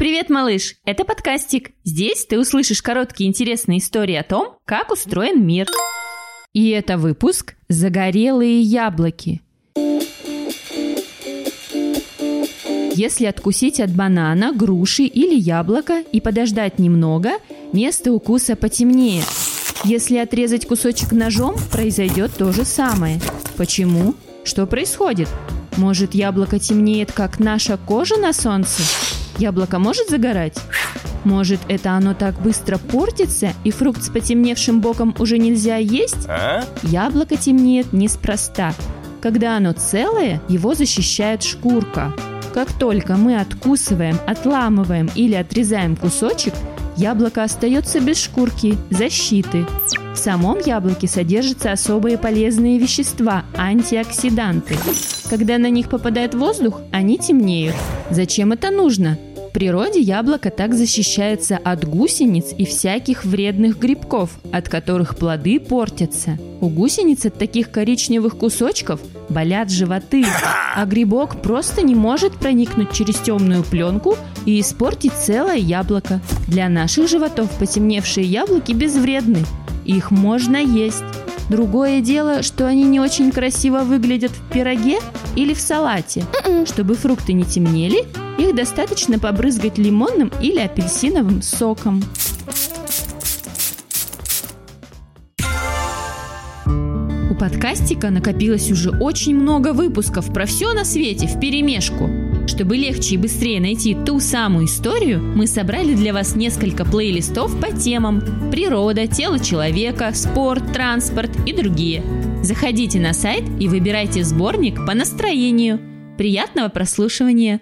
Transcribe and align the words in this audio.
Привет, 0.00 0.30
малыш! 0.30 0.76
Это 0.86 1.04
подкастик. 1.04 1.72
Здесь 1.84 2.24
ты 2.24 2.40
услышишь 2.40 2.80
короткие 2.80 3.28
интересные 3.28 3.80
истории 3.80 4.14
о 4.14 4.22
том, 4.22 4.56
как 4.64 4.90
устроен 4.90 5.46
мир. 5.46 5.68
И 6.54 6.70
это 6.70 6.96
выпуск 6.96 7.54
«Загорелые 7.68 8.62
яблоки». 8.62 9.42
Если 12.94 13.26
откусить 13.26 13.78
от 13.78 13.90
банана, 13.90 14.54
груши 14.54 15.02
или 15.02 15.38
яблока 15.38 16.02
и 16.10 16.22
подождать 16.22 16.78
немного, 16.78 17.32
место 17.74 18.10
укуса 18.10 18.56
потемнеет. 18.56 19.26
Если 19.84 20.16
отрезать 20.16 20.66
кусочек 20.66 21.12
ножом, 21.12 21.56
произойдет 21.70 22.30
то 22.38 22.52
же 22.52 22.64
самое. 22.64 23.20
Почему? 23.58 24.14
Что 24.44 24.66
происходит? 24.66 25.28
Может, 25.76 26.14
яблоко 26.14 26.58
темнеет, 26.58 27.12
как 27.12 27.38
наша 27.38 27.76
кожа 27.76 28.16
на 28.16 28.32
солнце? 28.32 28.82
Яблоко 29.40 29.78
может 29.78 30.10
загорать? 30.10 30.58
Может, 31.24 31.60
это 31.68 31.92
оно 31.92 32.12
так 32.12 32.38
быстро 32.42 32.76
портится, 32.76 33.54
и 33.64 33.70
фрукт 33.70 34.02
с 34.02 34.10
потемневшим 34.10 34.82
боком 34.82 35.14
уже 35.18 35.38
нельзя 35.38 35.76
есть? 35.76 36.26
А? 36.28 36.62
Яблоко 36.82 37.36
темнеет 37.36 37.94
неспроста. 37.94 38.74
Когда 39.22 39.56
оно 39.56 39.72
целое, 39.72 40.42
его 40.48 40.74
защищает 40.74 41.42
шкурка. 41.42 42.12
Как 42.52 42.70
только 42.74 43.16
мы 43.16 43.40
откусываем, 43.40 44.18
отламываем 44.26 45.08
или 45.14 45.34
отрезаем 45.36 45.96
кусочек, 45.96 46.52
яблоко 46.96 47.42
остается 47.42 48.00
без 48.00 48.22
шкурки, 48.22 48.76
защиты. 48.90 49.66
В 50.14 50.16
самом 50.16 50.58
яблоке 50.58 51.06
содержатся 51.06 51.72
особые 51.72 52.18
полезные 52.18 52.78
вещества– 52.78 53.44
антиоксиданты. 53.56 54.76
Когда 55.28 55.58
на 55.58 55.70
них 55.70 55.88
попадает 55.88 56.34
воздух, 56.34 56.80
они 56.92 57.18
темнеют. 57.18 57.76
Зачем 58.10 58.52
это 58.52 58.70
нужно? 58.70 59.18
В 59.50 59.52
природе 59.52 59.98
яблоко 59.98 60.48
так 60.48 60.74
защищается 60.74 61.56
от 61.56 61.84
гусениц 61.84 62.54
и 62.56 62.64
всяких 62.64 63.24
вредных 63.24 63.80
грибков, 63.80 64.30
от 64.52 64.68
которых 64.68 65.16
плоды 65.16 65.58
портятся. 65.58 66.38
У 66.60 66.68
гусениц 66.68 67.26
от 67.26 67.36
таких 67.36 67.72
коричневых 67.72 68.38
кусочков 68.38 69.00
болят 69.28 69.68
животы, 69.68 70.24
а 70.76 70.86
грибок 70.86 71.42
просто 71.42 71.82
не 71.82 71.96
может 71.96 72.34
проникнуть 72.34 72.92
через 72.92 73.16
темную 73.16 73.64
пленку 73.64 74.16
и 74.46 74.60
испортить 74.60 75.14
целое 75.14 75.56
яблоко. 75.56 76.20
Для 76.46 76.68
наших 76.68 77.08
животов 77.08 77.50
потемневшие 77.58 78.24
яблоки 78.24 78.70
безвредны, 78.70 79.44
их 79.84 80.12
можно 80.12 80.58
есть. 80.58 81.02
Другое 81.48 82.00
дело, 82.00 82.44
что 82.44 82.68
они 82.68 82.84
не 82.84 83.00
очень 83.00 83.32
красиво 83.32 83.80
выглядят 83.80 84.30
в 84.30 84.52
пироге 84.52 85.00
или 85.34 85.54
в 85.54 85.60
салате. 85.60 86.24
Чтобы 86.66 86.94
фрукты 86.94 87.32
не 87.32 87.42
темнели, 87.42 88.06
их 88.40 88.54
достаточно 88.54 89.18
побрызгать 89.18 89.78
лимонным 89.78 90.32
или 90.40 90.58
апельсиновым 90.58 91.42
соком. 91.42 92.02
У 97.30 97.34
подкастика 97.34 98.10
накопилось 98.10 98.70
уже 98.70 98.90
очень 98.90 99.36
много 99.36 99.72
выпусков 99.72 100.32
про 100.32 100.46
все 100.46 100.72
на 100.72 100.84
свете 100.84 101.26
в 101.26 101.38
перемешку. 101.38 102.10
Чтобы 102.46 102.76
легче 102.76 103.14
и 103.14 103.18
быстрее 103.18 103.60
найти 103.60 103.94
ту 103.94 104.18
самую 104.18 104.66
историю, 104.66 105.20
мы 105.20 105.46
собрали 105.46 105.94
для 105.94 106.12
вас 106.12 106.34
несколько 106.34 106.84
плейлистов 106.84 107.58
по 107.60 107.70
темам 107.70 108.50
природа, 108.50 109.06
тело 109.06 109.38
человека, 109.38 110.10
спорт, 110.14 110.72
транспорт 110.72 111.30
и 111.46 111.52
другие. 111.52 112.02
Заходите 112.42 112.98
на 112.98 113.12
сайт 113.12 113.44
и 113.60 113.68
выбирайте 113.68 114.24
сборник 114.24 114.84
по 114.86 114.94
настроению. 114.94 115.78
Приятного 116.18 116.68
прослушивания! 116.68 117.60